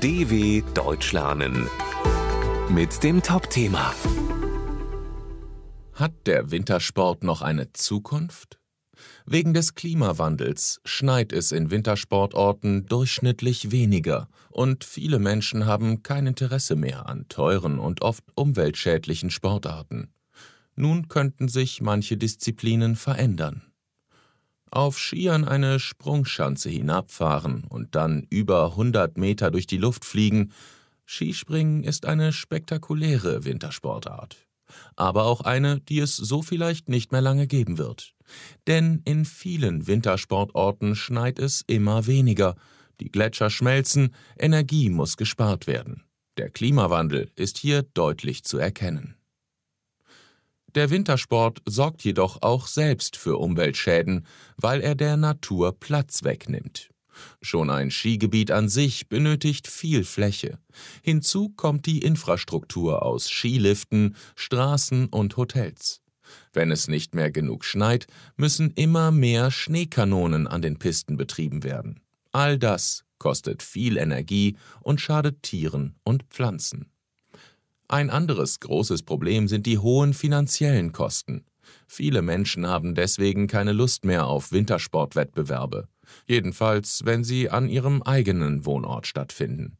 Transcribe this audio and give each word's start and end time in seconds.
DW 0.00 0.62
Deutsch 0.74 1.10
lernen 1.10 1.68
mit 2.68 3.02
dem 3.02 3.20
Top-Thema 3.20 3.92
Hat 5.92 6.12
der 6.26 6.52
Wintersport 6.52 7.24
noch 7.24 7.42
eine 7.42 7.72
Zukunft? 7.72 8.60
Wegen 9.26 9.54
des 9.54 9.74
Klimawandels 9.74 10.80
schneit 10.84 11.32
es 11.32 11.50
in 11.50 11.72
Wintersportorten 11.72 12.86
durchschnittlich 12.86 13.72
weniger 13.72 14.28
und 14.50 14.84
viele 14.84 15.18
Menschen 15.18 15.66
haben 15.66 16.04
kein 16.04 16.28
Interesse 16.28 16.76
mehr 16.76 17.08
an 17.08 17.26
teuren 17.28 17.80
und 17.80 18.00
oft 18.00 18.22
umweltschädlichen 18.36 19.30
Sportarten. 19.30 20.12
Nun 20.76 21.08
könnten 21.08 21.48
sich 21.48 21.82
manche 21.82 22.16
Disziplinen 22.16 22.94
verändern. 22.94 23.67
Auf 24.70 24.98
Skiern 24.98 25.44
eine 25.44 25.80
Sprungschanze 25.80 26.68
hinabfahren 26.68 27.64
und 27.64 27.94
dann 27.94 28.26
über 28.30 28.72
100 28.72 29.16
Meter 29.16 29.50
durch 29.50 29.66
die 29.66 29.78
Luft 29.78 30.04
fliegen, 30.04 30.52
Skispringen 31.06 31.84
ist 31.84 32.04
eine 32.04 32.32
spektakuläre 32.32 33.44
Wintersportart. 33.44 34.36
Aber 34.96 35.24
auch 35.24 35.40
eine, 35.40 35.80
die 35.80 36.00
es 36.00 36.16
so 36.16 36.42
vielleicht 36.42 36.90
nicht 36.90 37.12
mehr 37.12 37.22
lange 37.22 37.46
geben 37.46 37.78
wird. 37.78 38.14
Denn 38.66 39.00
in 39.06 39.24
vielen 39.24 39.86
Wintersportorten 39.86 40.94
schneit 40.94 41.38
es 41.38 41.64
immer 41.66 42.06
weniger, 42.06 42.54
die 43.00 43.10
Gletscher 43.10 43.48
schmelzen, 43.48 44.14
Energie 44.38 44.90
muss 44.90 45.16
gespart 45.16 45.66
werden. 45.66 46.04
Der 46.36 46.50
Klimawandel 46.50 47.30
ist 47.36 47.58
hier 47.58 47.82
deutlich 47.82 48.44
zu 48.44 48.58
erkennen. 48.58 49.17
Der 50.78 50.90
Wintersport 50.90 51.60
sorgt 51.64 52.04
jedoch 52.04 52.40
auch 52.40 52.68
selbst 52.68 53.16
für 53.16 53.38
Umweltschäden, 53.38 54.24
weil 54.58 54.80
er 54.80 54.94
der 54.94 55.16
Natur 55.16 55.72
Platz 55.72 56.22
wegnimmt. 56.22 56.90
Schon 57.42 57.68
ein 57.68 57.90
Skigebiet 57.90 58.52
an 58.52 58.68
sich 58.68 59.08
benötigt 59.08 59.66
viel 59.66 60.04
Fläche. 60.04 60.60
Hinzu 61.02 61.48
kommt 61.48 61.86
die 61.86 61.98
Infrastruktur 61.98 63.02
aus 63.02 63.28
Skiliften, 63.28 64.14
Straßen 64.36 65.06
und 65.06 65.36
Hotels. 65.36 66.00
Wenn 66.52 66.70
es 66.70 66.86
nicht 66.86 67.12
mehr 67.12 67.32
genug 67.32 67.64
schneit, 67.64 68.06
müssen 68.36 68.70
immer 68.70 69.10
mehr 69.10 69.50
Schneekanonen 69.50 70.46
an 70.46 70.62
den 70.62 70.78
Pisten 70.78 71.16
betrieben 71.16 71.64
werden. 71.64 71.98
All 72.30 72.56
das 72.56 73.02
kostet 73.18 73.64
viel 73.64 73.96
Energie 73.96 74.56
und 74.78 75.00
schadet 75.00 75.42
Tieren 75.42 75.96
und 76.04 76.22
Pflanzen. 76.30 76.92
Ein 77.90 78.10
anderes 78.10 78.60
großes 78.60 79.02
Problem 79.02 79.48
sind 79.48 79.64
die 79.64 79.78
hohen 79.78 80.12
finanziellen 80.12 80.92
Kosten. 80.92 81.46
Viele 81.86 82.20
Menschen 82.20 82.66
haben 82.66 82.94
deswegen 82.94 83.46
keine 83.46 83.72
Lust 83.72 84.04
mehr 84.04 84.26
auf 84.26 84.52
Wintersportwettbewerbe, 84.52 85.88
jedenfalls 86.26 87.00
wenn 87.06 87.24
sie 87.24 87.48
an 87.48 87.66
ihrem 87.66 88.02
eigenen 88.02 88.66
Wohnort 88.66 89.06
stattfinden. 89.06 89.78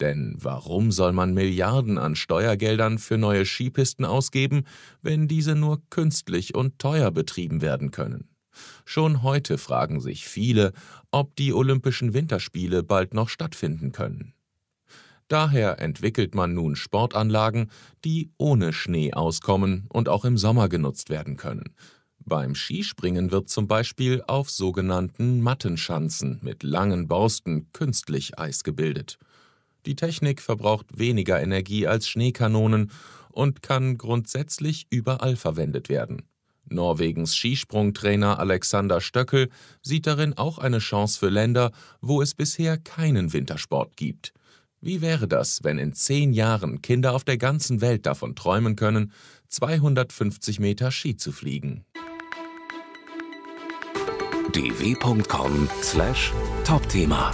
Denn 0.00 0.36
warum 0.38 0.90
soll 0.90 1.12
man 1.12 1.34
Milliarden 1.34 1.98
an 1.98 2.16
Steuergeldern 2.16 2.98
für 2.98 3.18
neue 3.18 3.44
Skipisten 3.44 4.06
ausgeben, 4.06 4.64
wenn 5.02 5.28
diese 5.28 5.54
nur 5.54 5.82
künstlich 5.90 6.54
und 6.54 6.78
teuer 6.78 7.10
betrieben 7.10 7.60
werden 7.60 7.90
können? 7.90 8.30
Schon 8.86 9.22
heute 9.22 9.58
fragen 9.58 10.00
sich 10.00 10.26
viele, 10.26 10.72
ob 11.10 11.36
die 11.36 11.52
Olympischen 11.52 12.14
Winterspiele 12.14 12.82
bald 12.82 13.12
noch 13.12 13.28
stattfinden 13.28 13.92
können. 13.92 14.32
Daher 15.28 15.80
entwickelt 15.80 16.34
man 16.34 16.54
nun 16.54 16.76
Sportanlagen, 16.76 17.70
die 18.04 18.30
ohne 18.36 18.72
Schnee 18.72 19.14
auskommen 19.14 19.86
und 19.92 20.08
auch 20.08 20.24
im 20.24 20.36
Sommer 20.36 20.68
genutzt 20.68 21.08
werden 21.08 21.36
können. 21.36 21.74
Beim 22.26 22.54
Skispringen 22.54 23.30
wird 23.30 23.50
zum 23.50 23.66
Beispiel 23.66 24.22
auf 24.26 24.50
sogenannten 24.50 25.40
Mattenschanzen 25.40 26.40
mit 26.42 26.62
langen 26.62 27.06
Borsten 27.06 27.70
künstlich 27.72 28.38
Eis 28.38 28.64
gebildet. 28.64 29.18
Die 29.84 29.96
Technik 29.96 30.40
verbraucht 30.40 30.86
weniger 30.98 31.42
Energie 31.42 31.86
als 31.86 32.08
Schneekanonen 32.08 32.90
und 33.30 33.62
kann 33.62 33.98
grundsätzlich 33.98 34.86
überall 34.88 35.36
verwendet 35.36 35.90
werden. 35.90 36.22
Norwegens 36.66 37.36
Skisprungtrainer 37.36 38.38
Alexander 38.38 39.02
Stöckel 39.02 39.50
sieht 39.82 40.06
darin 40.06 40.38
auch 40.38 40.56
eine 40.56 40.78
Chance 40.78 41.18
für 41.18 41.28
Länder, 41.28 41.72
wo 42.00 42.22
es 42.22 42.34
bisher 42.34 42.78
keinen 42.78 43.34
Wintersport 43.34 43.96
gibt. 43.96 44.32
Wie 44.84 45.00
wäre 45.00 45.26
das, 45.26 45.64
wenn 45.64 45.78
in 45.78 45.94
zehn 45.94 46.34
Jahren 46.34 46.82
Kinder 46.82 47.14
auf 47.14 47.24
der 47.24 47.38
ganzen 47.38 47.80
Welt 47.80 48.04
davon 48.04 48.36
träumen 48.36 48.76
können, 48.76 49.12
250 49.48 50.60
Meter 50.60 50.90
Ski 50.90 51.16
zu 51.16 51.32
fliegen? 51.32 51.86
dw.com/topthema 54.52 57.32